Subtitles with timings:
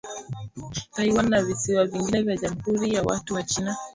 [0.93, 3.77] Taiwan na visiwa vingine vya Jamhuri ya watu wa China